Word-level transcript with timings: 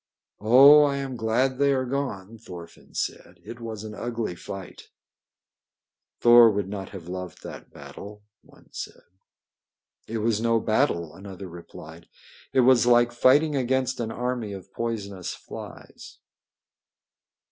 "Oh, 0.39 0.81
I 0.81 0.95
am 0.97 1.15
glad 1.15 1.59
they 1.59 1.73
are 1.73 1.85
gone!" 1.85 2.39
Thorfinn 2.39 2.95
said. 2.95 3.39
"It 3.45 3.59
was 3.59 3.83
an 3.83 3.93
ugly 3.93 4.33
fight." 4.33 4.89
"Thor 6.21 6.49
would 6.49 6.67
not 6.67 6.89
have 6.89 7.07
loved 7.07 7.43
that 7.43 7.69
battle," 7.71 8.23
one 8.41 8.69
said. 8.73 9.03
"It 10.07 10.17
was 10.17 10.41
no 10.41 10.59
battle," 10.59 11.13
another 11.13 11.47
replied. 11.47 12.07
"It 12.51 12.61
was 12.61 12.87
like 12.87 13.11
fighting 13.11 13.55
against 13.55 13.99
an 13.99 14.09
army 14.11 14.53
of 14.53 14.73
poisonous 14.73 15.35
flies." 15.35 16.17